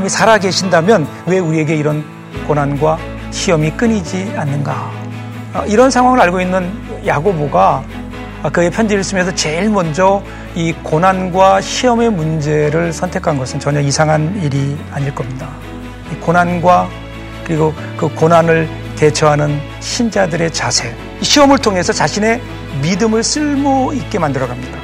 [0.00, 2.04] 하나님이 살아 계신다면 왜 우리에게 이런
[2.46, 2.98] 고난과
[3.30, 4.90] 시험이 끊이지 않는가?
[5.54, 6.70] 어, 이런 상황을 알고 있는
[7.06, 7.84] 야고보가
[8.52, 10.22] 그의 편지를 쓰면서 제일 먼저
[10.54, 15.48] 이 고난과 시험의 문제를 선택한 것은 전혀 이상한 일이 아닐 겁니다.
[16.20, 16.88] 고난과
[17.44, 22.40] 그리고 그 고난을 대처하는 신자들의 자세, 시험을 통해서 자신의
[22.82, 24.79] 믿음을 쓸모 있게 만들어 갑니다.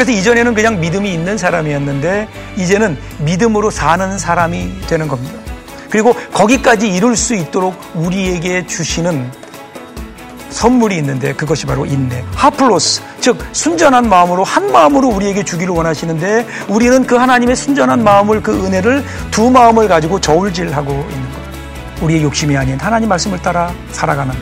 [0.00, 5.38] 그래서 이전에는 그냥 믿음이 있는 사람이었는데 이제는 믿음으로 사는 사람이 되는 겁니다.
[5.90, 9.30] 그리고 거기까지 이룰 수 있도록 우리에게 주시는
[10.48, 12.24] 선물이 있는데 그것이 바로 인내.
[12.34, 18.54] 하플로스, 즉 순전한 마음으로 한 마음으로 우리에게 주기를 원하시는데 우리는 그 하나님의 순전한 마음을 그
[18.64, 21.40] 은혜를 두 마음을 가지고 저울질하고 있는 것.
[22.04, 24.34] 우리의 욕심이 아닌 하나님 말씀을 따라 살아가는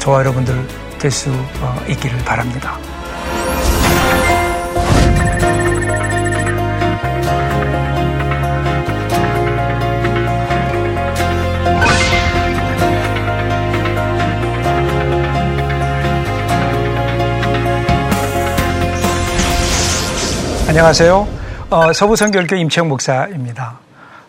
[0.00, 1.30] 저와 여러분들 될 수
[1.88, 2.78] 있기를 바랍니다.
[20.76, 21.28] 안녕하세요.
[21.70, 23.78] 어, 서부성결교 임채영 목사입니다.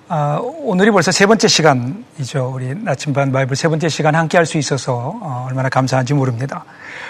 [0.07, 2.51] 어, 오늘이 벌써 세 번째 시간이죠.
[2.53, 6.63] 우리 나침반 바이블 세 번째 시간 함께 할 수 있어서 어, 얼마나 감사한지 모릅니다.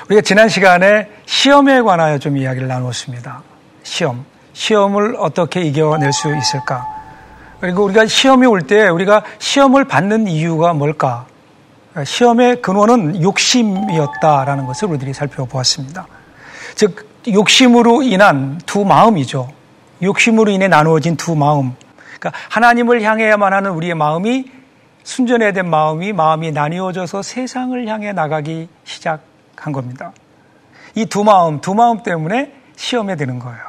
[0.05, 3.41] 우리가 지난 시간에 시험에 관하여 좀 이야기를 나누었습니다.
[3.83, 4.23] 시험.
[4.53, 6.87] 시험을 어떻게 이겨낼 수 있을까?
[7.59, 11.25] 그리고 우리가 시험이 올 때 우리가 시험을 받는 이유가 뭘까?
[12.05, 16.07] 시험의 근원은 욕심이었다라는 것을 우리들이 살펴보았습니다.
[16.75, 19.49] 즉, 욕심으로 인한 두 마음이죠.
[20.01, 21.73] 욕심으로 인해 나누어진 두 마음.
[22.19, 24.51] 그러니까 하나님을 향해야만 하는 우리의 마음이
[25.03, 30.11] 순전해야 된 마음이 마음이 나뉘어져서 세상을 향해 나가기 시작한 겁니다.
[30.95, 33.59] 이 두 마음, 두 마음 때문에 시험에 드는 거예요.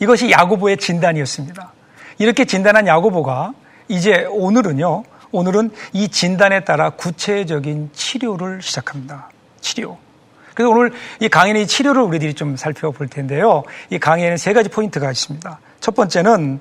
[0.00, 1.72] 이것이 야고보의 진단이었습니다.
[2.18, 3.52] 이렇게 진단한 야고보가
[3.88, 9.30] 이제 오늘은요, 오늘은 이 진단에 따라 구체적인 치료를 시작합니다.
[9.60, 9.98] 치료.
[10.54, 13.62] 그래서 오늘 이이 치료를 우리들이 좀 살펴볼 텐데요.
[13.90, 15.58] 이 강의에는 세 가지 포인트가 있습니다.
[15.80, 16.60] 첫 번째는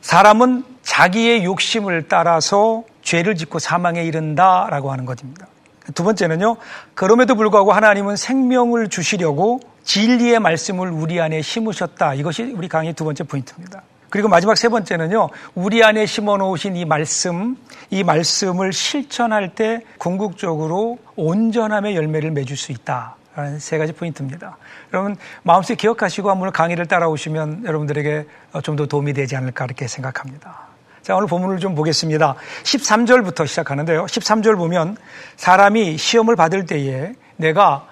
[0.00, 5.46] 사람은 자기의 욕심을 따라서 죄를 짓고 사망에 이른다라고 하는 것입니다.
[5.94, 6.56] 두 번째는요.
[6.94, 12.14] 그럼에도 불구하고 하나님은 생명을 주시려고 진리의 말씀을 우리 안에 심으셨다.
[12.14, 13.82] 이것이 우리 강의 두 번째 포인트입니다.
[14.10, 15.28] 그리고 마지막 세 번째는요.
[15.54, 17.56] 우리 안에 심어 놓으신 이 말씀,
[17.90, 23.16] 이 말씀을 실천할 때 궁극적으로 온전함의 열매를 맺을 수 있다.
[23.36, 24.56] 라는 세 가지 포인트입니다.
[24.92, 28.26] 여러분 마음속에 기억하시고 한번 강의를 따라오시면 여러분들에게
[28.64, 30.66] 좀 더 도움이 되지 않을까 이렇게 생각합니다.
[31.02, 32.34] 자, 오늘 본문을 좀 보겠습니다.
[32.64, 34.06] 13절부터 시작하는데요.
[34.06, 34.96] 13절 보면
[35.36, 37.86] 사람이 시험을 받을 때에 내가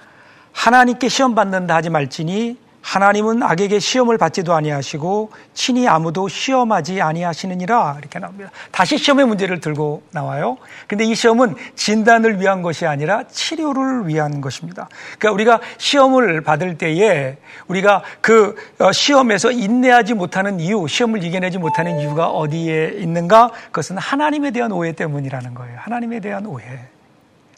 [0.53, 8.21] 하나님께 시험 받는다 하지 말지니 하나님은 악에게 시험을 받지도 아니하시고 친히 아무도 시험하지 아니하시느니라 이렇게
[8.21, 8.53] 나옵니다.
[8.71, 10.57] 다시 시험의 문제를 들고 나와요.
[10.87, 14.89] 근데 이 시험은 진단을 위한 것이 아니라 치료를 위한 것입니다.
[15.19, 21.99] 그러니까 우리가 시험을 받을 때에 우리가 그 어, 시험에서 인내하지 못하는 이유, 시험을 이겨내지 못하는
[21.99, 23.51] 이유가 어디에 있는가?
[23.67, 25.77] 그것은 하나님에 대한 오해 때문이라는 거예요.
[25.81, 26.65] 하나님에 대한 오해.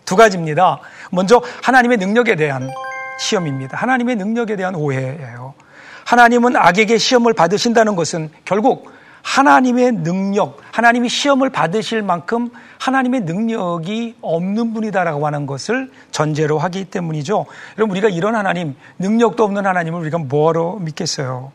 [0.06, 0.80] 두 가지입니다.
[1.10, 2.70] 먼저 하나님의 능력에 대한
[3.18, 3.76] 시험입니다.
[3.76, 5.54] 하나님의 능력에 대한 오해예요.
[6.04, 8.90] 하나님은 악에게 시험을 받으신다는 것은 결국
[9.22, 17.44] 하나님의 능력, 하나님이 시험을 받으실 만큼 하나님의 능력이 없는 분이다라고 하는 것을 전제로 하기 때문이죠.
[17.76, 21.52] 여러분, 우리가 이런 하나님, 능력도 없는 하나님을 우리가 뭐하러 믿겠어요?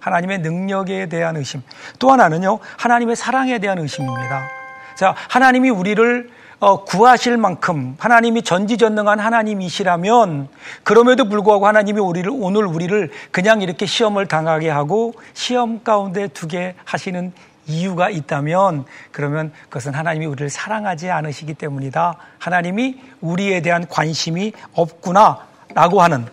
[0.00, 1.62] 하나님의 능력에 대한 의심.
[1.98, 4.48] 또 하나는요, 하나님의 사랑에 대한 의심입니다.
[4.94, 10.48] 자, 하나님이 우리를 어, 구하실 만큼 하나님이 전지전능한 하나님이시라면
[10.84, 17.32] 그럼에도 불구하고 하나님이 우리를 오늘 우리를 그냥 이렇게 시험을 당하게 하고 시험 가운데 두게 하시는
[17.66, 22.16] 이유가 있다면 그러면 그것은 하나님이 우리를 사랑하지 않으시기 때문이다.
[22.38, 26.26] 하나님이 우리에 대한 관심이 없구나라고 하는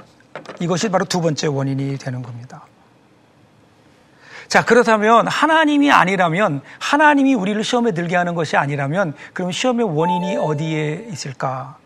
[0.60, 2.66] 이것이 바로 두 번째 원인이 되는 겁니다.
[4.54, 11.08] 자, 그렇다면 하나님이 아니라면 하나님이 우리를 시험에 들게 하는 것이 아니라면 그럼 시험의 원인이 어디에
[11.10, 11.78] 있을까?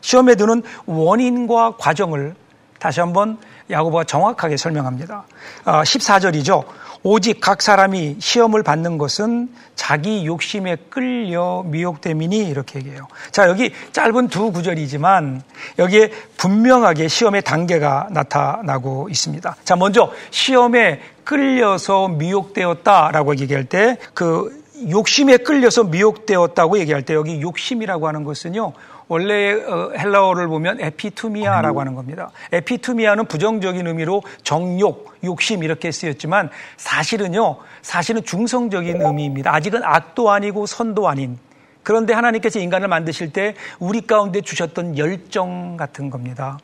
[0.00, 2.36] 시험에 드는 원인과 과정을
[2.78, 3.36] 다시 한번
[3.70, 5.24] 야고보가 정확하게 설명합니다.
[5.64, 6.64] 14절이죠.
[6.64, 13.06] 아, 오직 각 사람이 시험을 받는 것은 자기 욕심에 끌려 미혹됨이니 이렇게 얘기해요.
[13.30, 15.42] 자, 여기 짧은 두 구절이지만
[15.78, 19.56] 여기에 분명하게 시험의 단계가 나타나고 있습니다.
[19.64, 28.24] 자, 먼저 시험에 끌려서 미혹되었다라고 얘기할 때그 욕심에 끌려서 미혹되었다고 얘기할 때 여기 욕심이라고 하는
[28.24, 28.72] 것은요.
[29.08, 32.30] 원래 어, 헬라어를 보면 에피투미아라고 하는 겁니다.
[32.52, 39.54] 에피투미아는 부정적인 의미로 정욕, 욕심 이렇게 쓰였지만 사실은요, 사실은 중성적인 의미입니다.
[39.54, 41.38] 아직은 악도 아니고 선도 아닌.
[41.82, 46.58] 그런데 하나님께서 인간을 만드실 때 우리 가운데 주셨던 열정 같은 겁니다.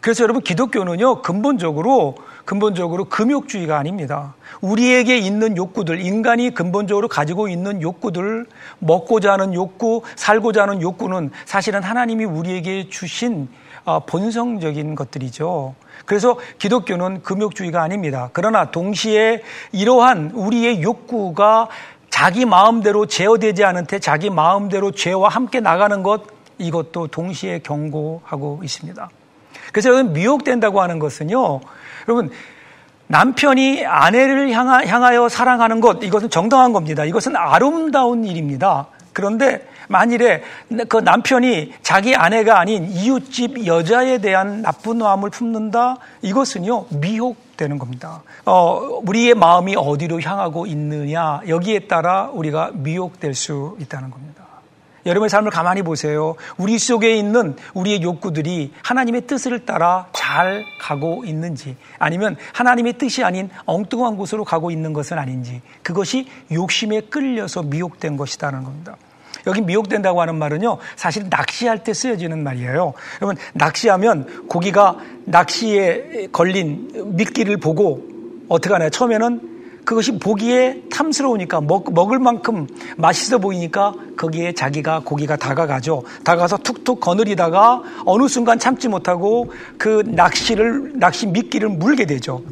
[0.00, 2.14] 그래서 여러분 기독교는요 근본적으로
[2.44, 4.34] 근본적으로 금욕주의가 아닙니다.
[4.60, 8.46] 우리에게 있는 욕구들 인간이 근본적으로 가지고 있는 욕구들
[8.78, 13.48] 먹고자 하는 욕구, 살고자 하는 욕구는 사실은 하나님이 우리에게 주신
[13.84, 15.74] 어, 본성적인 것들이죠.
[16.06, 18.30] 그래서 기독교는 금욕주의가 아닙니다.
[18.32, 19.42] 그러나 동시에
[19.72, 21.68] 이러한 우리의 욕구가
[22.08, 26.22] 자기 마음대로 제어되지 않은 채 자기 마음대로 죄와 함께 나가는 것
[26.58, 29.08] 이것도 동시에 경고하고 있습니다.
[29.72, 31.60] 그래서 여러분 미혹된다고 하는 것은요.
[32.08, 32.30] 여러분
[33.08, 37.04] 남편이 아내를 향하여 사랑하는 것 이것은 정당한 겁니다.
[37.04, 38.86] 이것은 아름다운 일입니다.
[39.12, 40.42] 그런데 만일에
[40.88, 48.22] 그 남편이 자기 아내가 아닌 이웃집 여자에 대한 나쁜 마음을 품는다 이것은요 미혹되는 겁니다.
[48.44, 54.37] 어, 우리의 마음이 어디로 향하고 있느냐 여기에 따라 우리가 미혹될 수 있다는 겁니다.
[55.08, 56.36] 여러분의 삶을 가만히 보세요.
[56.58, 63.48] 우리 속에 있는 우리의 욕구들이 하나님의 뜻을 따라 잘 가고 있는지 아니면 하나님의 뜻이 아닌
[63.64, 68.96] 엉뚱한 곳으로 가고 있는 것은 아닌지 그것이 욕심에 끌려서 미혹된 것이다는 겁니다.
[69.46, 72.92] 여기 미혹된다고 하는 말은요, 사실 낚시할 때 쓰여지는 말이에요.
[73.22, 78.02] 여러분, 낚시하면 고기가 낚시에 걸린 미끼를 보고
[78.48, 78.90] 어떻게 하나요?
[78.90, 79.57] 처음에는
[79.88, 82.66] 그것이 보기에 탐스러우니까 먹, 먹을 만큼
[82.98, 86.02] 맛있어 보이니까 거기에 자기가 고기가 다가가죠.
[86.24, 92.42] 다가가서 툭툭 거느리다가 어느 순간 참지 못하고 그 낚시를 낚시 미끼를 물게 되죠.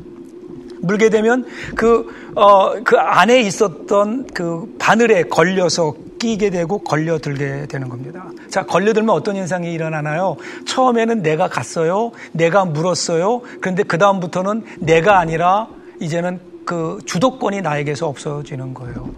[0.80, 1.44] 물게 되면
[1.74, 2.06] 그,
[2.36, 8.30] 어, 그 안에 있었던 그 바늘에 걸려서 끼게 되고 걸려들게 되는 겁니다.
[8.48, 10.36] 자, 걸려들면 어떤 현상이 일어나나요?
[10.64, 12.12] 처음에는 내가 갔어요.
[12.32, 13.42] 내가 물었어요.
[13.60, 15.68] 그런데 그다음부터는 내가 아니라
[16.00, 19.08] 이제는 그 주도권이 나에게서 없어지는 거예요.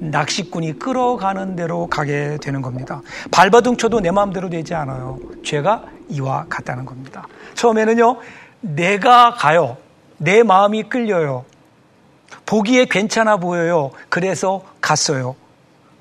[0.00, 3.02] 낚시꾼이 끌어가는 대로 가게 되는 겁니다.
[3.30, 5.18] 발바둥 쳐도 내 마음대로 되지 않아요.
[5.44, 7.26] 죄가 이와 같다는 겁니다.
[7.54, 8.18] 처음에는요,
[8.60, 9.76] 내가 가요.
[10.16, 11.44] 내 마음이 끌려요.
[12.46, 13.90] 보기에 괜찮아 보여요.
[14.08, 15.34] 그래서 갔어요.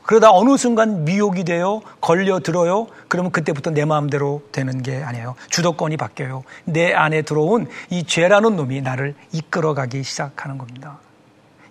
[0.03, 1.81] 그러다 어느 순간 미혹이 돼요.
[2.01, 2.87] 걸려들어요.
[3.07, 5.35] 그러면 그때부터 내 마음대로 되는 게 아니에요.
[5.49, 6.43] 주도권이 바뀌어요.
[6.65, 10.99] 내 안에 들어온 이 죄라는 놈이 나를 이끌어가기 시작하는 겁니다.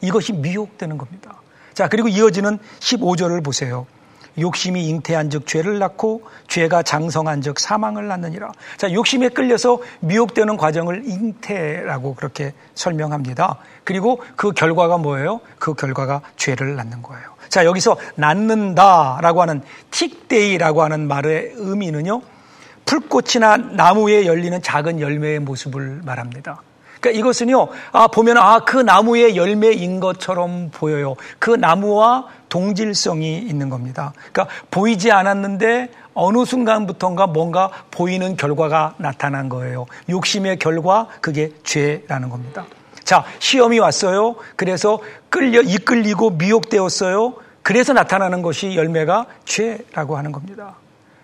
[0.01, 1.41] 이것이 미혹되는 겁니다.
[1.75, 3.87] 자, 그리고 이어지는 15절을 보세요.
[4.39, 8.53] 욕심이 잉태한 즉 죄를 낳고 죄가 장성한 즉 사망을 낳느니라.
[8.77, 13.59] 자, 욕심에 끌려서 미혹되는 과정을 잉태라고 그렇게 설명합니다.
[13.85, 15.41] 그리고 그 결과가 뭐예요?
[15.59, 17.25] 그 결과가 죄를 낳는 거예요.
[17.49, 22.23] 자, 여기서 낳는다라고 하는 틱데이라고 하는 말의 의미는요.
[22.87, 26.63] 풀꽃이나 나무에 열리는 작은 열매의 모습을 말합니다.
[27.01, 31.17] 그러니까 이것은요, 아, 보면, 아, 그 나무의 열매인 것처럼 보여요.
[31.39, 34.13] 그 나무와 동질성이 있는 겁니다.
[34.33, 39.87] 그러니까 보이지 않았는데 어느 순간부터인가 뭔가 보이는 결과가 나타난 거예요.
[40.09, 42.67] 욕심의 결과, 그게 죄라는 겁니다.
[43.05, 44.37] 자, 시험이 왔어요.
[44.57, 47.35] 그래서 끌려, 이끌리고 미혹되었어요.
[47.63, 50.77] 그래서 나타나는 것이 열매가 죄라고 하는 겁니다.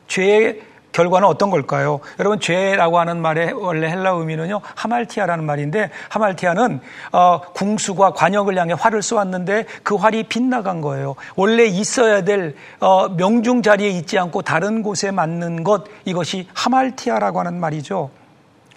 [0.09, 0.63] 죄의
[0.97, 2.01] 결과는 어떤 걸까요?
[2.19, 6.81] 여러분 죄라고 하는 말의 원래 헬라 의미는요 하말티아라는 말인데 하말티아는
[7.13, 11.15] 어, 궁수가 관역을 향해 활을 쏘았는데 그 활이 빗나간 거예요.
[11.35, 17.61] 원래 있어야 될 어, 명중 자리에 있지 않고 다른 곳에 맞는 것 이것이 하말티아라고 하는
[17.61, 18.09] 말이죠.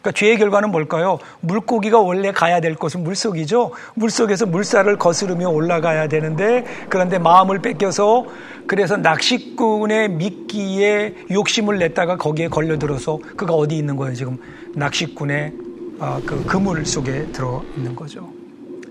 [0.01, 1.19] 그러니까 죄의 결과는 뭘까요?
[1.41, 3.71] 물고기가 원래 가야 될 곳은 물속이죠.
[3.95, 8.25] 물속에서 물살을 거스르며 올라가야 되는데 그런데 마음을 뺏겨서
[8.67, 14.15] 그래서 낚시꾼의 미끼에 욕심을 냈다가 거기에 걸려들어서 그가 어디 있는 거예요?
[14.15, 14.37] 지금
[14.75, 15.53] 낚시꾼의
[15.99, 18.29] 어, 그 그물 속에 들어 있는 거죠.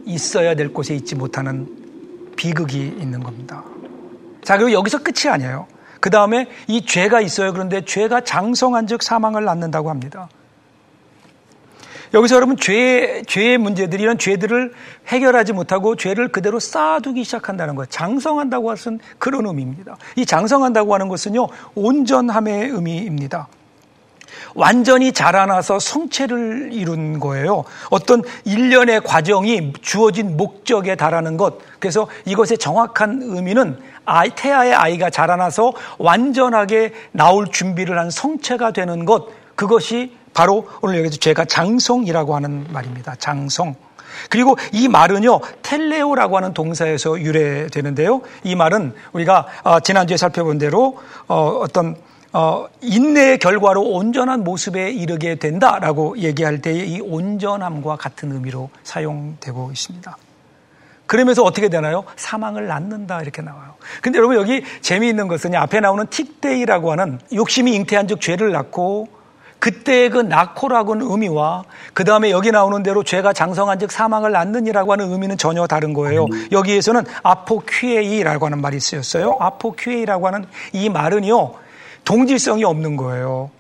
[0.05, 1.67] 있어야 될 곳에 있지 못하는
[2.37, 3.65] 비극이 있는 겁니다.
[4.43, 5.67] 자, 그리고 여기서 끝이 아니에요.
[6.01, 7.53] 그 다음에 이 죄가 있어요.
[7.53, 10.29] 그런데 죄가 장성한 즉 사망을 낳는다고 합니다.
[12.15, 14.73] 여기서 여러분 죄, 죄의 문제들이 이런 죄들을
[15.09, 17.87] 해결하지 못하고 죄를 그대로 쌓아두기 시작한다는 거예요.
[17.87, 19.97] 장성한다고 하는 그런 의미입니다.
[20.17, 23.49] 이 장성한다고 하는 것은요, 온전함의 의미입니다.
[24.55, 27.65] 완전히 자라나서 성체를 이룬 거예요.
[27.91, 31.59] 어떤 일련의 과정이 주어진 목적에 달하는 것.
[31.79, 39.29] 그래서 이것의 정확한 의미는 아이, 태아의 아이가 자라나서 완전하게 나올 준비를 한 성체가 되는 것.
[39.55, 43.17] 그것이 바로 오늘 여기서 죄가 장성이라고 하는 말입니다.
[43.17, 43.75] 장성.
[44.31, 48.21] 그리고 이 말은요, 텔레오라고 하는 동사에서 유래되는데요.
[48.45, 51.97] 이 말은 우리가 어, 지난주에 살펴본 대로 어, 어떤
[52.33, 60.17] 어, 인내의 결과로 온전한 모습에 이르게 된다라고 얘기할 때에 이 온전함과 같은 의미로 사용되고 있습니다.
[61.07, 62.05] 그러면서 어떻게 되나요?
[62.15, 63.75] 사망을 낳는다 이렇게 나와요.
[64.03, 69.18] 근데 여러분 여기 재미있는 것은 앞에 나오는 틱데이라고 하는 욕심이 잉태한 즉 죄를 낳고
[69.59, 75.11] 그때의 그 낳고라고는 의미와 그 다음에 여기 나오는 대로 죄가 장성한 즉 사망을 낳느니라고 하는
[75.11, 76.27] 의미는 전혀 다른 거예요.
[76.53, 79.37] 여기에서는 아포퀴에이라고 하는 말이 쓰였어요.
[79.41, 81.55] 아포퀴에이라고 하는 이 말은요,
[82.05, 83.51] 동질성이 없는 거예요.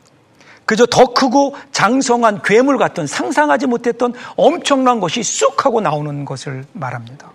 [0.64, 7.30] 그저 더 크고 장성한 괴물 같은 상상하지 못했던 엄청난 것이 쑥 하고 나오는 것을 말합니다.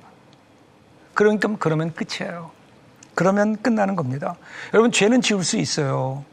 [1.16, 2.52] 그러니까 그러면 끝이에요.
[3.16, 4.36] 그러면 끝나는 겁니다.
[4.74, 6.24] 여러분 죄는 지울 수 있어요.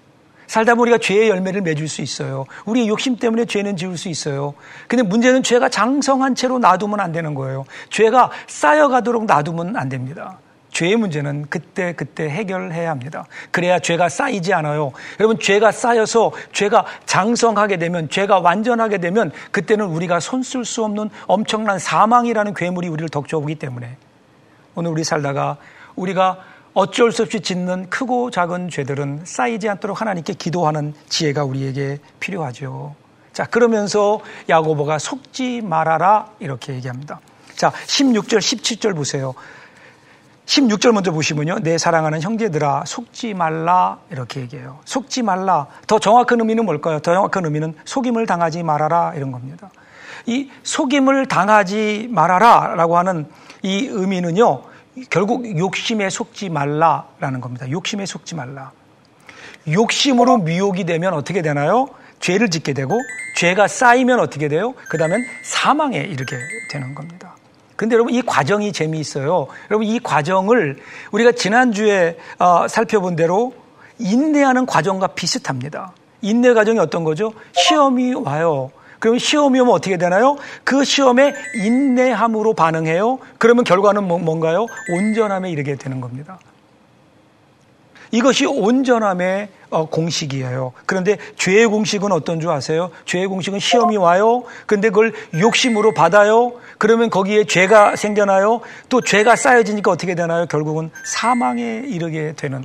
[0.51, 2.45] 살다 우리가 죄의 열매를 맺을 수 있어요.
[2.65, 4.55] 우리의 욕심 때문에 죄는 지울 수 있어요.
[4.89, 7.67] 근데 문제는 죄가 장성한 채로 놔두면 안 되는 거예요.
[7.89, 10.41] 죄가 쌓여가도록 놔두면 안 됩니다.
[10.71, 13.27] 죄의 문제는 그때 그때 해결해야 합니다.
[13.53, 14.91] 그래야 죄가 쌓이지 않아요.
[15.21, 21.79] 여러분 죄가 쌓여서 죄가 장성하게 되면 죄가 완전하게 되면 그때는 우리가 손쓸 수 없는 엄청난
[21.79, 23.97] 사망이라는 괴물이 우리를 덕쳐오기 때문에
[24.75, 25.59] 오늘 우리 살다가
[25.95, 26.39] 우리가
[26.75, 32.95] 어쩔 수 없이 짓는 크고 작은 죄들은 쌓이지 않도록 하나님께 기도하는 지혜가 우리에게 필요하죠.
[33.33, 37.21] 자, 그러면서 야고보가 속지 말아라 이렇게 얘기합니다.
[37.57, 39.35] 자, 16절, 17절 보세요.
[40.47, 41.61] 16절 먼저 보시면요.
[41.61, 44.81] 내 사랑하는 형제들아 속지 말라 이렇게 얘기해요.
[44.85, 45.67] 속지 말라.
[45.87, 46.99] 더 정확한 의미는 뭘까요?
[46.99, 49.71] 더 정확한 의미는 속임을 당하지 말아라 이런 겁니다.
[50.27, 53.29] 이 속임을 당하지 말아라 라고 하는
[53.63, 54.70] 이 의미는요.
[55.09, 57.71] 결국 욕심에 속지 말라라는 겁니다.
[57.71, 58.73] 욕심에 속지 말라.
[59.71, 61.89] 욕심으로 미혹이 되면 어떻게 되나요?
[62.19, 62.99] 죄를 짓게 되고
[63.37, 64.75] 죄가 쌓이면 어떻게 돼요?
[64.89, 66.37] 그 다음엔 사망에 이르게
[66.71, 67.37] 되는 겁니다.
[67.77, 69.47] 근데 여러분 이 과정이 재미있어요.
[69.71, 70.77] 여러분 이 과정을
[71.13, 73.55] 우리가 지난주에 어, 살펴본 대로
[73.99, 75.95] 인내하는 과정과 비슷합니다.
[76.21, 77.33] 인내 과정이 어떤 거죠?
[77.53, 78.71] 시험이 와요.
[79.01, 80.37] 그럼 시험이 오면 어떻게 되나요?
[80.63, 83.19] 그 시험에 인내함으로 반응해요.
[83.39, 84.67] 그러면 결과는 뭐, 뭔가요?
[84.93, 86.39] 온전함에 이르게 되는 겁니다.
[88.13, 90.73] 이것이 온전함의 어, 공식이에요.
[90.85, 92.91] 그런데 죄의 공식은 어떤 줄 아세요?
[93.07, 94.43] 죄의 공식은 시험이 와요.
[94.67, 96.53] 근데 그걸 욕심으로 받아요.
[96.77, 98.61] 그러면 거기에 죄가 생겨나요.
[98.89, 100.47] 또 죄가 쌓여지니까 어떻게 되나요?
[100.47, 102.65] 결국은 사망에 이르게 되는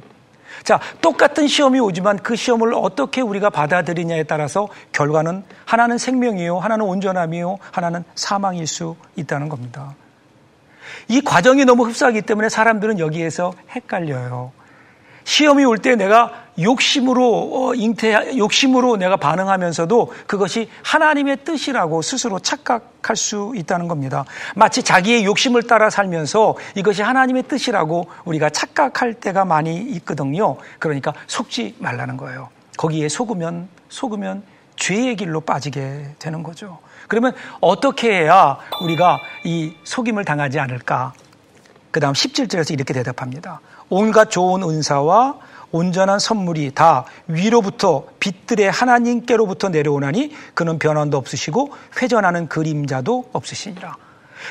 [0.64, 7.58] 자, 똑같은 시험이 오지만 그 시험을 어떻게 우리가 받아들이냐에 따라서 결과는 하나는 생명이요, 하나는 온전함이요,
[7.72, 9.96] 하나는 사망일 수 있다는 겁니다.
[11.08, 14.52] 이 과정이 너무 흡사하기 때문에 사람들은 여기에서 헷갈려요.
[15.26, 23.16] 시험이 올 때 내가 욕심으로 어, 잉태 욕심으로 내가 반응하면서도 그것이 하나님의 뜻이라고 스스로 착각할
[23.18, 24.24] 수 있다는 겁니다.
[24.56, 30.56] 마치 자기의 욕심을 따라 살면서 이것이 하나님의 뜻이라고 우리가 착각할 때가 많이 있거든요.
[30.80, 32.48] 그러니까 속지 말라는 거예요.
[32.78, 34.44] 거기에 속으면 속으면
[34.78, 36.80] 죄의 길로 빠지게 되는 거죠.
[37.08, 41.14] 그러면 어떻게 해야 우리가 이 속임을 당하지 않을까?
[41.96, 43.62] 그 다음 17절에서 이렇게 대답합니다.
[43.88, 45.36] 온갖 좋은 은사와
[45.72, 51.70] 온전한 선물이 다 위로부터 빛들의 하나님께로부터 내려오나니 그는 변환도 없으시고
[52.02, 53.96] 회전하는 그림자도 없으시니라.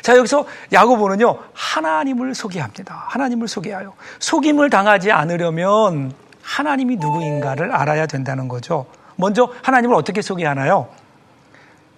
[0.01, 3.05] 자, 여기서 야고보는요, 하나님을 소개합니다.
[3.09, 3.93] 하나님을 소개하여.
[4.21, 8.87] 속임을 당하지 않으려면 하나님이 누구인가를 알아야 된다는 거죠.
[9.17, 10.89] 먼저 하나님을 어떻게 소개하나요?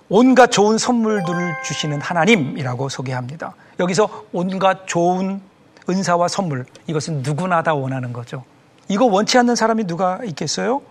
[0.08, 3.54] 온갖 좋은 선물들을 주시는 하나님이라고 소개합니다.
[3.80, 5.40] 여기서 온갖 좋은
[5.88, 8.44] 은사와 선물, 이것은 누구나 다 원하는 거죠.
[8.88, 10.82] 이거 원치 않는 사람이 누가 있겠어요?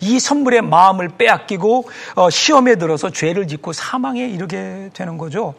[0.00, 5.54] 이 선물의 마음을 빼앗기고 어, 시험에 들어서 죄를 짓고 사망에 이르게 되는 거죠.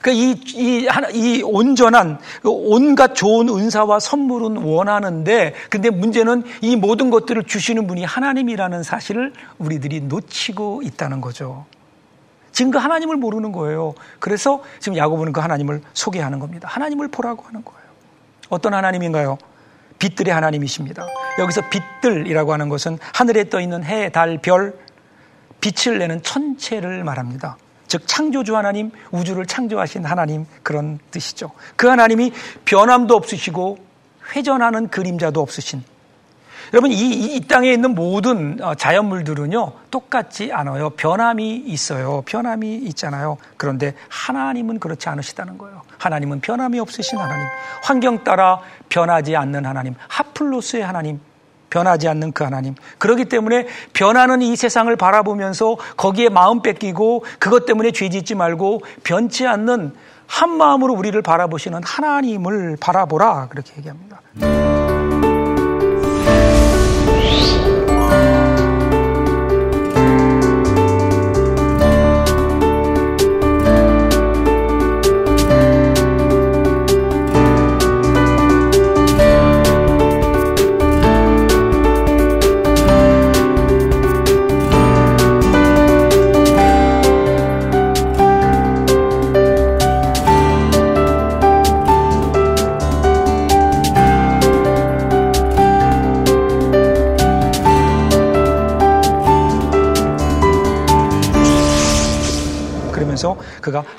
[0.00, 7.10] 그 이, 이, 이 온전한, 그 온갖 좋은 은사와 선물은 원하는데, 근데 문제는 이 모든
[7.10, 11.66] 것들을 주시는 분이 하나님이라는 사실을 우리들이 놓치고 있다는 거죠.
[12.54, 13.94] 지금 그 하나님을 모르는 거예요.
[14.20, 16.68] 그래서 지금 야고보는 그 하나님을 소개하는 겁니다.
[16.70, 17.80] 하나님을 보라고 하는 거예요.
[18.48, 19.36] 어떤 하나님인가요?
[19.98, 21.04] 빛들의 하나님이십니다.
[21.40, 24.78] 여기서 빛들이라고 하는 것은 하늘에 떠 있는 해, 달, 별,
[25.60, 27.56] 빛을 내는 천체를 말합니다.
[27.88, 31.50] 즉 창조주 하나님, 우주를 창조하신 하나님 그런 뜻이죠.
[31.74, 32.32] 그 하나님이
[32.64, 33.78] 변함도 없으시고
[34.36, 35.82] 회전하는 그림자도 없으신
[36.72, 40.90] 여러분 이, 이 땅에 있는 모든 어, 자연물들은요 똑같지 않아요.
[40.90, 42.22] 변함이 있어요.
[42.26, 43.36] 변함이 있잖아요.
[43.56, 45.82] 그런데 하나님은 그렇지 않으시다는 거예요.
[45.98, 47.46] 하나님은 변함이 없으신 하나님,
[47.82, 51.20] 환경 따라 변하지 않는 하나님, 하플로스의 하나님,
[51.70, 52.74] 변하지 않는 그 하나님.
[52.98, 59.46] 그렇기 때문에 변하는 이 세상을 바라보면서 거기에 마음 뺏기고 그것 때문에 죄 짓지 말고 변치
[59.46, 59.92] 않는
[60.26, 64.20] 한 마음으로 우리를 바라보시는 하나님을 바라보라 그렇게 얘기합니다.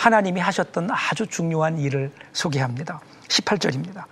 [0.06, 3.02] 하나님이 하셨던 아주 중요한 일을 소개합니다.
[3.28, 4.04] 18절입니다.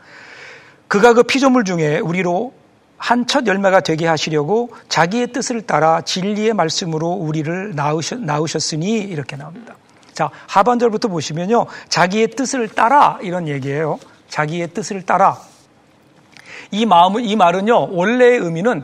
[0.88, 2.54] 그가 그 피조물 중에 우리로
[2.98, 9.76] 한 첫 열매가 되게 하시려고 자기의 뜻을 따라 진리의 말씀으로 우리를 낳으셨, 낳으셨으니 이렇게 나옵니다.
[10.14, 11.68] 자, 하반절부터 보시면요.
[11.90, 14.00] 자기의 뜻을 따라 이런 얘기예요.
[14.30, 15.38] 자기의 뜻을 따라.
[16.72, 17.90] 이 마음은, 이 말은요.
[17.92, 18.84] 원래의 의미는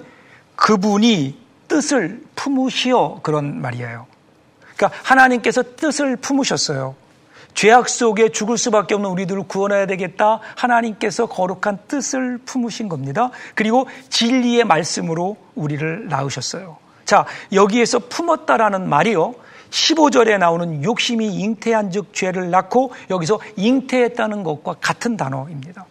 [0.56, 4.09] 그분이 뜻을 품으시어 그런 말이에요.
[4.80, 6.96] 그러니까 하나님께서 뜻을 품으셨어요.
[7.54, 10.40] 죄악 속에 죽을 수밖에 없는 우리들을 구원해야 되겠다.
[10.56, 13.32] 하나님께서 거룩한 뜻을 품으신 겁니다.
[13.56, 16.78] 그리고 진리의 말씀으로 우리를 낳으셨어요.
[17.04, 19.36] 자, 여기에서 품었다라는 말이요.
[19.70, 25.86] 15절에 나오는 욕심이 잉태한 즉 죄를 낳고 여기서 잉태했다는 것과 같은 단어입니다.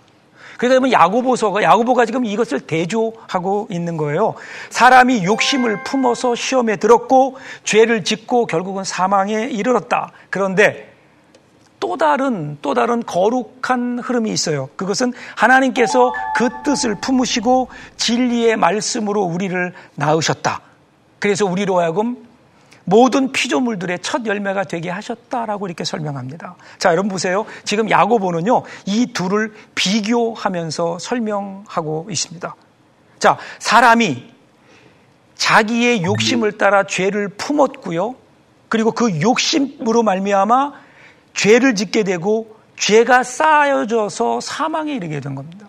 [0.59, 4.35] 그래서 여 야고보서가 야고보가 지금 이것을 대조하고 있는 거예요.
[4.71, 10.11] 사람이 욕심을 품어서 시험에 들었고 죄를 짓고 결국은 사망에 이르렀다.
[10.31, 10.93] 그런데
[11.79, 14.69] 또 다른 또 다른 거룩한 흐름이 있어요.
[14.75, 20.61] 그것은 하나님께서 그 뜻을 품으시고 진리의 말씀으로 우리를 낳으셨다.
[21.21, 22.28] 그래서 우리로 하여금
[22.89, 26.57] 모든 피조물들의 첫 열매가 되게 하셨다라고 이렇게 설명합니다.
[26.79, 27.45] 자, 여러분 보세요.
[27.65, 32.55] 지금 야고보는요, 이 둘을 비교하면서 설명하고 있습니다.
[33.19, 34.33] 자, 사람이
[35.35, 38.15] 자기의 욕심을 따라 죄를 품었고요.
[38.69, 40.73] 그리고 그 욕심으로 말미암아
[41.35, 45.69] 죄를 짓게 되고 죄가 쌓여져서 사망에 이르게 된 겁니다.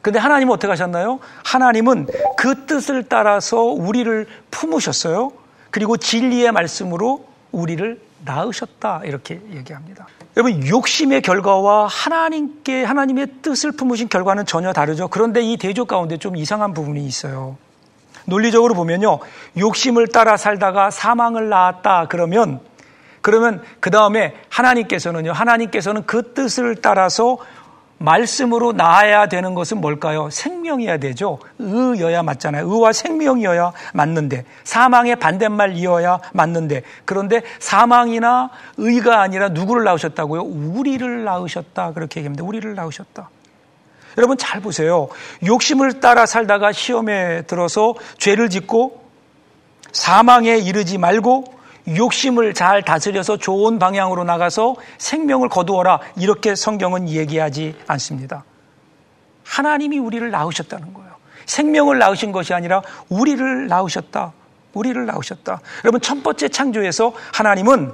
[0.00, 1.20] 근데 하나님은 어떻게 하셨나요?
[1.44, 5.41] 하나님은 그 뜻을 따라서 우리를 품으셨어요.
[5.72, 10.06] 그리고 진리의 말씀으로 우리를 낳으셨다 이렇게 얘기합니다.
[10.36, 15.08] 여러분 욕심의 결과와 하나님께 하나님의 뜻을 품으신 결과는 전혀 다르죠.
[15.08, 17.56] 그런데 이 대조 가운데 좀 이상한 부분이 있어요.
[18.24, 19.18] 논리적으로 보면요.
[19.58, 22.60] 욕심을 따라 살다가 사망을 낳았다 그러면
[23.20, 25.32] 그러면 그 다음에 하나님께서는요.
[25.32, 27.38] 하나님께서는 그 뜻을 따라서
[28.02, 30.28] 말씀으로 나아야 되는 것은 뭘까요?
[30.30, 31.38] 생명이어야 되죠.
[31.58, 32.66] 의여야 맞잖아요.
[32.66, 40.42] 의와 생명이어야 맞는데 사망의 반대말이어야 맞는데 그런데 사망이나 의가 아니라 누구를 낳으셨다고요?
[40.42, 41.92] 우리를 낳으셨다.
[41.92, 42.44] 그렇게 얘기합니다.
[42.44, 43.30] 우리를 낳으셨다.
[44.18, 45.08] 여러분 잘 보세요.
[45.44, 49.02] 욕심을 따라 살다가 시험에 들어서 죄를 짓고
[49.92, 56.00] 사망에 이르지 말고 욕심을 잘 다스려서 좋은 방향으로 나가서 생명을 거두어라.
[56.16, 58.44] 이렇게 성경은 얘기하지 않습니다.
[59.44, 61.10] 하나님이 우리를 낳으셨다는 거예요.
[61.46, 64.32] 생명을 낳으신 것이 아니라 우리를 낳으셨다.
[64.74, 65.60] 우리를 낳으셨다.
[65.84, 67.92] 여러분, 첫 번째 창조에서 하나님은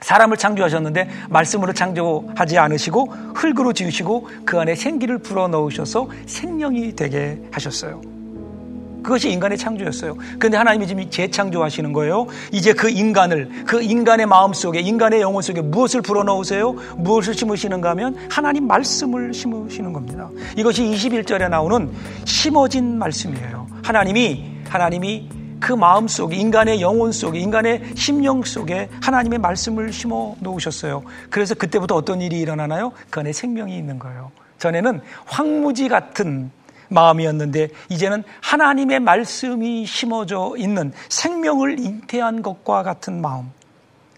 [0.00, 8.21] 사람을 창조하셨는데 말씀으로 창조하지 않으시고 흙으로 지으시고 그 안에 생기를 불어 넣으셔서 생명이 되게 하셨어요.
[9.02, 10.16] 그것이 인간의 창조였어요.
[10.38, 12.26] 그런데 하나님이 지금 재창조하시는 거예요.
[12.52, 16.72] 이제 그 인간을, 그 인간의 마음 속에, 인간의 영혼 속에 무엇을 불어넣으세요?
[16.96, 20.30] 무엇을 심으시는가 하면 하나님 말씀을 심으시는 겁니다.
[20.56, 21.90] 이것이 21절에 나오는
[22.24, 23.66] 심어진 말씀이에요.
[23.82, 25.28] 하나님이, 하나님이
[25.62, 31.04] 그 마음 속에, 인간의 영혼 속에, 인간의 심령 속에 하나님의 말씀을 심어 놓으셨어요.
[31.30, 32.92] 그래서 그때부터 어떤 일이 일어나나요?
[33.10, 34.32] 그 안에 생명이 있는 거예요.
[34.58, 36.50] 전에는 황무지 같은
[36.92, 43.50] 마음이었는데 이제는 하나님의 말씀이 심어져 있는 생명을 잉태한 것과 같은 마음.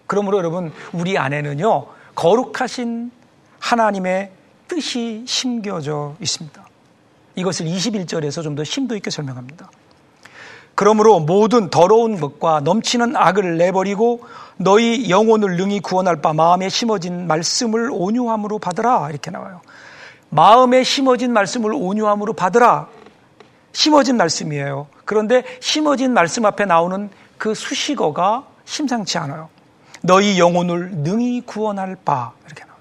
[0.07, 3.11] 그러므로 여러분 우리 안에는요 거룩하신
[3.59, 4.31] 하나님의
[4.67, 6.65] 뜻이 심겨져 있습니다.
[7.35, 9.69] 이것을 21절에서 좀 더 심도 있게 설명합니다.
[10.75, 14.21] 그러므로 모든 더러운 것과 넘치는 악을 내버리고
[14.57, 19.61] 너희 영혼을 능히 구원할 바 마음에 심어진 말씀을 온유함으로 받으라 이렇게 나와요.
[20.35, 22.87] 마음에 심어진 말씀을 온유함으로 받으라.
[23.71, 24.87] 심어진 말씀이에요.
[25.05, 29.49] 그런데 심어진 말씀 앞에 나오는 그 수식어가 심상치 않아요.
[30.01, 32.33] 너희 영혼을 능히 구원할 바.
[32.45, 32.75] 이렇게 나와요.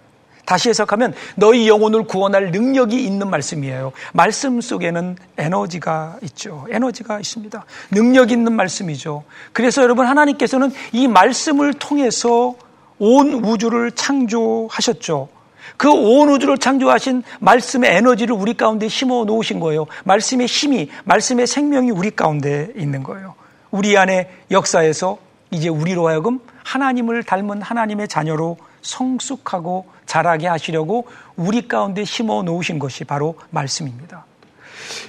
[0.45, 3.93] 다시 해석하면 너희 영혼을 구원할 능력이 있는 말씀이에요.
[4.13, 6.67] 말씀 속에는 에너지가 있죠.
[6.71, 7.65] 에너지가 있습니다.
[7.93, 9.23] 능력 있는 말씀이죠.
[9.53, 12.57] 그래서 여러분 하나님께서는 이 말씀을 통해서
[12.99, 15.29] 온 우주를 창조하셨죠.
[15.77, 19.87] 그 온 우주를 창조하신 말씀의 에너지를 우리 가운데 심어 놓으신 거예요.
[20.05, 23.35] 말씀의 힘이, 말씀의 생명이 우리 가운데 있는 거예요.
[23.71, 25.19] 우리 안에 역사에서
[25.51, 33.05] 이제 우리로 하여금 하나님을 닮은 하나님의 자녀로 성숙하고 자라게 하시려고 우리 가운데 심어 놓으신 것이
[33.05, 34.27] 바로 말씀입니다.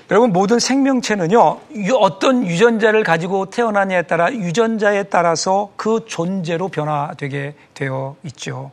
[0.10, 1.60] 여러분 모든 생명체는요
[2.00, 8.72] 어떤 유전자를 가지고 태어나냐에 따라 유전자에 따라서 그 존재로 변화되게 되어 있죠.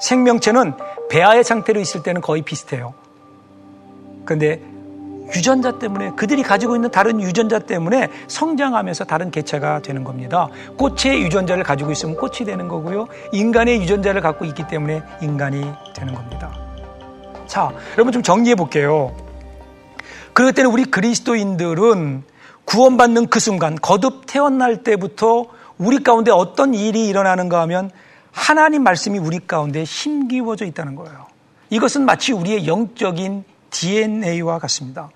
[0.00, 0.74] 생명체는
[1.10, 2.94] 배아의 상태로 있을 때는 거의 비슷해요.
[4.24, 4.60] 그런데
[5.34, 10.48] 유전자 때문에 그들이 가지고 있는 다른 유전자 때문에 성장하면서 다른 개체가 되는 겁니다.
[10.76, 13.06] 꽃의 유전자를 가지고 있으면 꽃이 되는 거고요.
[13.32, 16.52] 인간의 유전자를 갖고 있기 때문에 인간이 되는 겁니다.
[17.46, 19.14] 자, 여러분 좀 정리해 볼게요.
[20.32, 22.22] 그럴 때는 우리 그리스도인들은
[22.64, 25.46] 구원받는 그 순간 거듭 태어날 때부터
[25.78, 27.90] 우리 가운데 어떤 일이 일어나는가 하면
[28.38, 31.26] 하나님 말씀이 우리 가운데 심기워져 있다는 거예요.
[31.70, 35.10] 이것은 마치 우리의 영적인 DNA와 같습니다.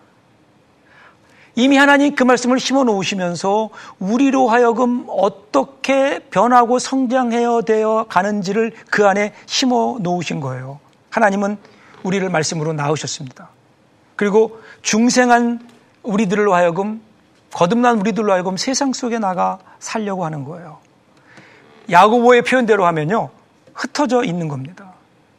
[1.55, 9.33] 이미 하나님 그 말씀을 심어 놓으시면서 우리로 하여금 어떻게 변하고 성장해야 되어 가는지를 그 안에
[9.47, 10.81] 심어 놓으신 거예요.
[11.11, 11.59] 하나님은
[12.03, 13.51] 우리를 말씀으로 낳으셨습니다.
[14.17, 15.69] 그리고 중생한
[16.03, 17.01] 우리들로 하여금
[17.53, 20.82] 거듭난 우리들로 하여금 세상 속에 나가 살려고 하는 거예요.
[21.91, 23.31] 야고보의 표현대로 하면요.
[23.75, 24.92] 흩어져 있는 겁니다.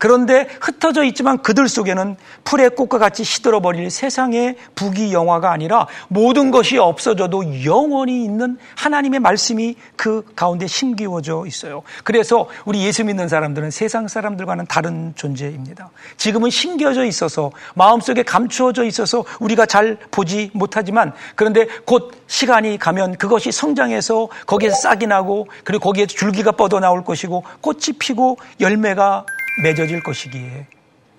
[0.04, 6.78] 그런데 흩어져 있지만 그들 속에는 풀의 꽃과 같이 시들어버릴 세상의 부귀 영화가 아니라 모든 것이
[6.78, 11.84] 없어져도 영원히 있는 하나님의 말씀이 그 가운데 심기워져 있어요.
[12.04, 15.90] 그래서 우리 예수 믿는 사람들은 세상 사람들과는 다른 존재입니다.
[16.18, 23.54] 지금은 심겨져 있어서 마음속에 감추어져 있어서 우리가 잘 보지 못하지만 그런데 곧 시간이 가면 그것이
[23.54, 29.26] 성장해서 거기에서 싹이 나고 그리고 거기에 줄기가 뻗어 나올 것이고 꽃이 피고 열매가
[29.62, 30.68] 맺어질 것이기에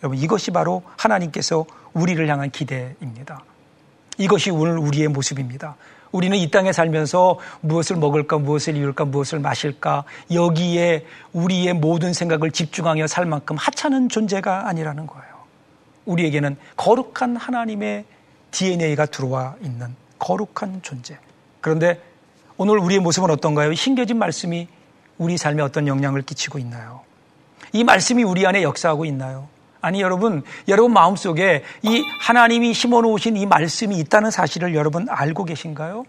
[0.03, 3.43] 여러분 이것이 바로 하나님께서 우리를 향한 기대입니다.
[4.19, 5.77] 이것이 오늘 우리의 모습입니다.
[6.13, 13.09] 우리는 이 땅에 살면서 무엇을 먹을까, 무엇을 입을까, 무엇을 마실까, 여기에 우리의 모든 생각을 집중하여
[13.09, 15.35] 살 만큼 하찮은 존재가 아니라는 거예요.
[16.05, 18.05] 우리에게는 거룩한 하나님의
[18.53, 21.19] DNA가 들어와 있는 거룩한 존재.
[21.61, 22.01] 그런데
[22.57, 23.75] 오늘 우리의 모습은 어떤가요?
[23.75, 24.69] 신겨진 말씀이
[25.19, 27.01] 우리 삶에 어떤 영향을 끼치고 있나요?
[27.75, 29.49] 이 말씀이 우리 안에 역사하고 있나요?
[29.81, 36.05] 아니 여러분, 여러분 마음속에 이 하나님이 심어 놓으신 이 말씀이 있다는 사실을 여러분 알고 계신가요?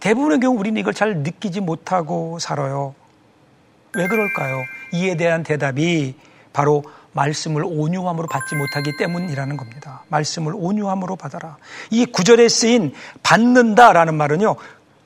[0.00, 2.94] 대부분의 경우 우리는 이걸 잘 느끼지 못하고 살아요.
[3.94, 4.62] 왜 그럴까요?
[4.94, 6.14] 이에 대한 대답이
[6.54, 10.04] 바로 말씀을 온유함으로 받지 못하기 때문이라는 겁니다.
[10.08, 11.58] 말씀을 온유함으로 받아라.
[11.90, 14.56] 이 구절에 쓰인 받는다라는 말은요,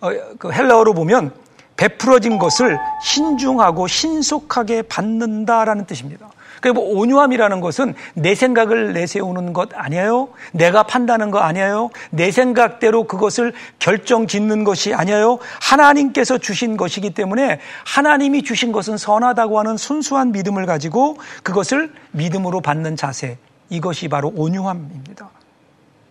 [0.01, 1.41] 어, 그 헬라어로 보면
[1.83, 6.29] 베풀어진 것을 신중하고 신속하게 받는다라는 뜻입니다.
[6.61, 10.29] 그리고 뭐 온유함이라는 것은 내 생각을 내세우는 것 아니에요?
[10.53, 11.90] 내가 판단하는 거 아니에요?
[12.11, 15.40] 내 생각대로 그것을 결정 짓는 것이 아니에요?
[15.61, 22.95] 하나님께서 주신 것이기 때문에 하나님이 주신 것은 선하다고 하는 순수한 믿음을 가지고 그것을 믿음으로 받는
[22.95, 23.38] 자세.
[23.71, 25.31] 이것이 바로 온유함입니다.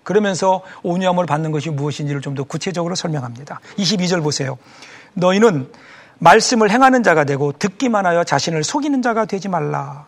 [0.04, 3.60] 그러면서 온유함을 받는 것이 무엇인지를 좀 더 구체적으로 설명합니다.
[3.78, 4.58] 22절 보세요.
[5.14, 5.72] 너희는
[6.20, 10.06] 말씀을 행하는 자가 되고 듣기만 하여 자신을 속이는 자가 되지 말라.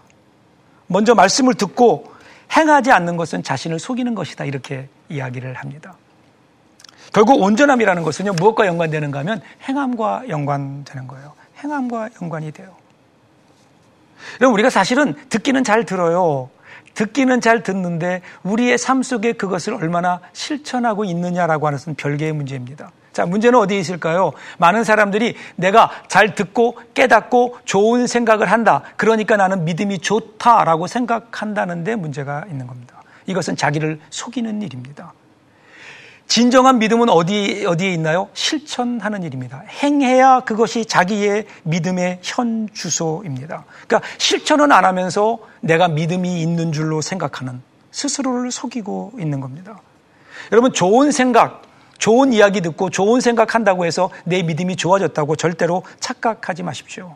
[0.87, 2.13] 먼저 말씀을 듣고
[2.55, 4.45] 행하지 않는 것은 자신을 속이는 것이다.
[4.45, 5.95] 이렇게 이야기를 합니다.
[7.13, 11.33] 결국 온전함이라는 것은요, 무엇과 연관되는가 하면 행함과 연관되는 거예요.
[11.63, 12.75] 행함과 연관이 돼요.
[14.41, 16.49] 여러분, 우리가 사실은 듣기는 잘 들어요.
[16.93, 22.91] 듣기는 잘 듣는데 우리의 삶 속에 그것을 얼마나 실천하고 있느냐라고 하는 것은 별개의 문제입니다.
[23.13, 24.33] 자, 문제는 어디에 있을까요?
[24.57, 28.81] 많은 사람들이 내가 잘 듣고 깨닫고 좋은 생각을 한다.
[28.97, 33.01] 그러니까 나는 믿음이 좋다라고 생각한다는데 문제가 있는 겁니다.
[33.27, 35.13] 이것은 자기를 속이는 일입니다.
[36.27, 38.29] 진정한 믿음은 어디, 어디에 있나요?
[38.33, 39.61] 실천하는 일입니다.
[39.83, 43.65] 행해야 그것이 자기의 믿음의 현 주소입니다.
[43.87, 49.79] 그러니까 실천은 안 하면서 내가 믿음이 있는 줄로 생각하는 스스로를 속이고 있는 겁니다.
[50.51, 51.61] 여러분, 좋은 생각,
[51.97, 57.15] 좋은 이야기 듣고 좋은 생각한다고 해서 내 믿음이 좋아졌다고 절대로 착각하지 마십시오.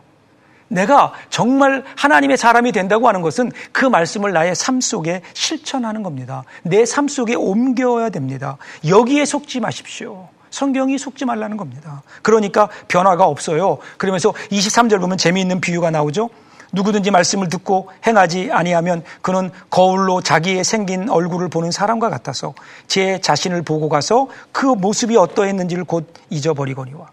[0.70, 6.44] 내가 정말 하나님의 사람이 된다고 하는 것은 그 말씀을 나의 삶 속에 실천하는 겁니다.
[6.64, 8.58] 내 삶 속에 옮겨야 됩니다.
[8.88, 10.28] 여기에 속지 마십시오.
[10.50, 12.02] 성경이 속지 말라는 겁니다.
[12.22, 13.78] 그러니까 변화가 없어요.
[13.98, 16.30] 그러면서 23절 보면 재미있는 비유가 나오죠.
[16.74, 22.54] 누구든지 말씀을 듣고 행하지 아니하면 그는 거울로 자기의 생긴 얼굴을 보는 사람과 같아서
[22.88, 27.08] 제 자신을 보고 가서 그 모습이 어떠했는지를 곧 잊어버리거니와.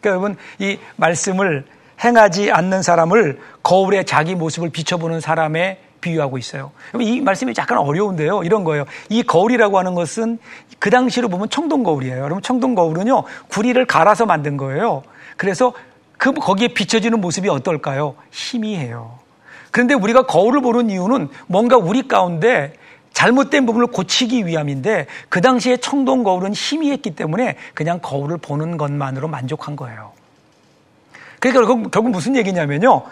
[0.00, 1.64] 그러니까 여러분 이 말씀을
[2.02, 6.72] 행하지 않는 사람을 거울에 자기 모습을 비춰보는 사람의 비유하고 있어요.
[6.98, 8.42] 이 말씀이 약간 어려운데요.
[8.42, 8.84] 이런 거예요.
[9.10, 10.38] 이 거울이라고 하는 것은
[10.78, 12.18] 그 당시로 보면 청동 거울이에요.
[12.18, 15.02] 여러분 청동 거울은요 구리를 갈아서 만든 거예요.
[15.36, 15.74] 그래서
[16.20, 18.14] 그 거기에 비춰지는 모습이 어떨까요?
[18.30, 19.18] 희미해요.
[19.70, 22.74] 그런데 우리가 거울을 보는 이유는 뭔가 우리 가운데
[23.14, 29.76] 잘못된 부분을 고치기 위함인데 그 당시에 청동 거울은 희미했기 때문에 그냥 거울을 보는 것만으로 만족한
[29.76, 30.12] 거예요.
[31.38, 33.02] 그러니까 결국, 결국 무슨 얘기냐면요.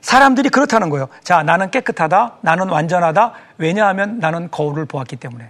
[0.00, 1.06] 사람들이 그렇다는 거예요.
[1.22, 2.38] 자, 나는 깨끗하다.
[2.40, 3.34] 나는 완전하다.
[3.58, 5.48] 왜냐하면 나는 거울을 보았기 때문에.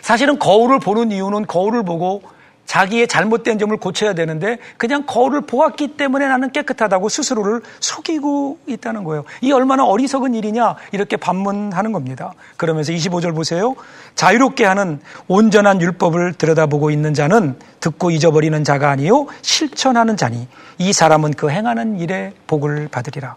[0.00, 2.22] 사실은 거울을 보는 이유는 거울을 보고
[2.66, 9.24] 자기의 잘못된 점을 고쳐야 되는데 그냥 거울을 보았기 때문에 나는 깨끗하다고 스스로를 속이고 있다는 거예요.
[9.40, 12.34] 이 얼마나 어리석은 일이냐 이렇게 반문하는 겁니다.
[12.56, 13.74] 그러면서 25절 보세요.
[14.14, 20.48] 자유롭게 하는 온전한 율법을 들여다보고 있는 자는 듣고 잊어버리는 자가 아니요 실천하는 자니
[20.78, 23.36] 이 사람은 그 행하는 일에 복을 받으리라.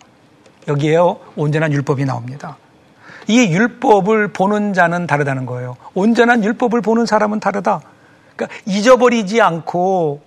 [0.68, 2.58] 여기에요 온전한 율법이 나옵니다.
[3.28, 5.78] 이 율법을 보는 자는 다르다는 거예요.
[5.94, 7.82] 온전한 율법을 보는 사람은 다르다.
[8.40, 10.22] 그러니까 잊어버리지 않고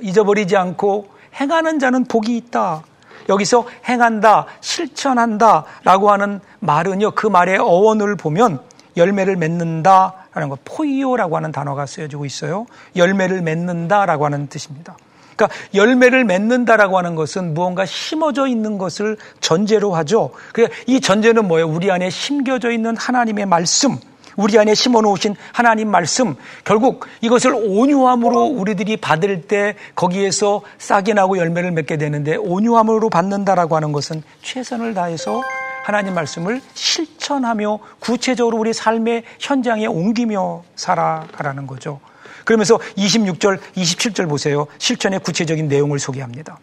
[0.00, 2.82] 잊어버리지 않고 행하는 자는 복이 있다.
[3.28, 7.10] 여기서 행한다, 실천한다 라고 하는 말은요.
[7.12, 8.60] 그 말의 어원을 보면
[8.96, 12.66] 열매를 맺는다 라는 거 포이오라고 하는 단어가 쓰여지고 있어요.
[12.96, 14.96] 열매를 맺는다 라고 하는 뜻입니다.
[15.36, 20.30] 그러니까 열매를 맺는다라고 하는 것은 무언가 심어져 있는 것을 전제로 하죠.
[20.52, 21.68] 그러니까 이 전제는 뭐예요?
[21.68, 23.98] 우리 안에 심겨져 있는 하나님의 말씀,
[24.36, 31.38] 우리 안에 심어 놓으신 하나님 말씀, 결국 이것을 온유함으로 우리들이 받을 때 거기에서 싹이 나고
[31.38, 35.42] 열매를 맺게 되는데 온유함으로 받는다라고 하는 것은 최선을 다해서
[35.84, 42.00] 하나님 말씀을 실천하며 구체적으로 우리 삶의 현장에 옮기며 살아가라는 거죠.
[42.44, 44.66] 그러면서 26절, 27절 보세요.
[44.78, 46.58] 실천의 구체적인 내용을 소개합니다.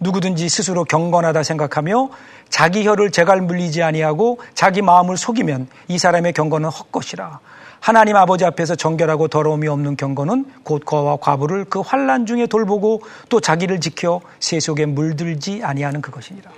[0.00, 2.10] 누구든지 스스로 경건하다 생각하며
[2.48, 7.40] 자기 혀를 재갈 물리지 아니하고 자기 마음을 속이면 이 사람의 경건은 헛것이라.
[7.80, 13.40] 하나님 아버지 앞에서 정결하고 더러움이 없는 경건은 곧 거와 과부를 그 환란 중에 돌보고 또
[13.40, 16.50] 자기를 지켜 세 속에 물들지 아니하는 그것이니라.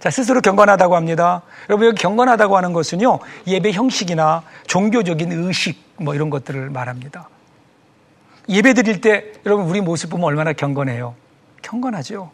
[0.00, 1.42] 자, 스스로 경건하다고 합니다.
[1.68, 7.28] 여러분, 여기 경건하다고 하는 것은요, 예배 형식이나 종교적인 의식, 뭐 이런 것들을 말합니다.
[8.48, 11.14] 예배 드릴 때 여러분 우리 모습 보면 얼마나 경건해요.
[11.62, 12.30] 경건하죠.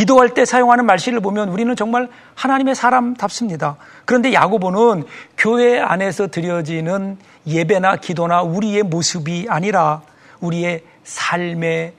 [0.00, 3.76] 기도할 때 사용하는 말씨를 보면 우리는 정말 하나님의 사람답습니다.
[4.06, 5.04] 그런데 야고보는
[5.36, 10.00] 교회 안에서 드려지는 예배나 기도나 우리의 모습이 아니라
[10.40, 11.92] 우리의 삶의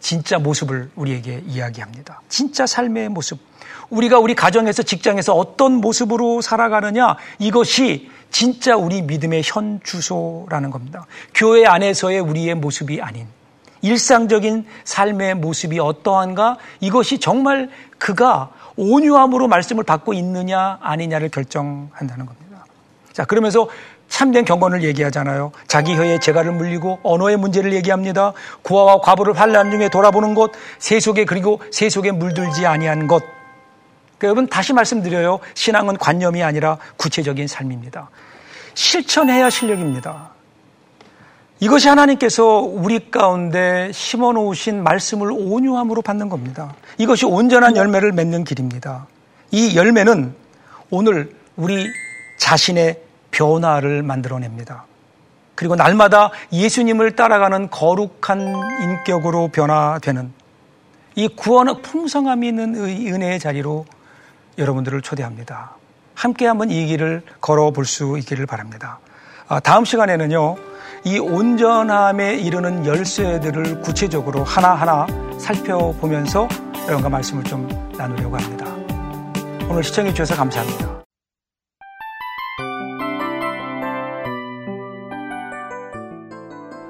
[0.00, 2.22] 진짜 모습을 우리에게 이야기합니다.
[2.30, 3.38] 진짜 삶의 모습.
[3.90, 11.04] 우리가 우리 가정에서 직장에서 어떤 모습으로 살아가느냐 이것이 진짜 우리 믿음의 현 주소라는 겁니다.
[11.34, 13.26] 교회 안에서의 우리의 모습이 아닌
[13.82, 22.64] 일상적인 삶의 모습이 어떠한가 이것이 정말 그가 온유함으로 말씀을 받고 있느냐 아니냐를 결정한다는 겁니다.
[23.12, 23.68] 자, 그러면서
[24.08, 25.52] 참된 경건을 얘기하잖아요.
[25.66, 28.32] 자기 혀에 재갈을 물리고 언어의 문제를 얘기합니다.
[28.62, 33.22] 구화와 과부를 환란 중에 돌아보는 것, 세속에 그리고 세속에 물들지 아니한 것,
[34.18, 35.38] 그러니까 여러분 다시 말씀드려요.
[35.54, 38.10] 신앙은 관념이 아니라 구체적인 삶입니다.
[38.74, 40.30] 실천해야 실력입니다.
[41.60, 46.74] 이것이 하나님께서 우리 가운데 심어 놓으신 말씀을 온유함으로 받는 겁니다.
[46.98, 49.06] 이것이 온전한 열매를 맺는 길입니다.
[49.50, 50.34] 이 열매는
[50.90, 51.86] 오늘 우리
[52.38, 53.00] 자신의
[53.32, 54.84] 변화를 만들어냅니다.
[55.56, 60.32] 그리고 날마다 예수님을 따라가는 거룩한 인격으로 변화되는
[61.16, 63.84] 이 구원의 풍성함이 있는 은혜의 자리로
[64.56, 65.72] 여러분들을 초대합니다.
[66.14, 69.00] 함께 한번 이 길을 걸어볼 수 있기를 바랍니다.
[69.48, 70.56] 아, 다음 시간에는요,
[71.08, 75.06] 이 온전함에 이르는 열쇠들을 구체적으로 하나하나
[75.38, 76.46] 살펴보면서
[76.82, 77.66] 여러분과 말씀을 좀
[77.96, 78.66] 나누려고 합니다.
[79.70, 81.02] 오늘 시청해 주셔서 감사합니다.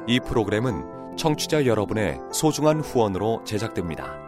[0.08, 4.27] 이 프로그램은 청취자 여러분의 소중한 후원으로 제작됩니다.